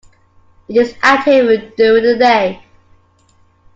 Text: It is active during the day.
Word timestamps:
It 0.67 0.77
is 0.77 0.95
active 1.03 1.75
during 1.75 2.03
the 2.03 2.17
day. 2.17 2.63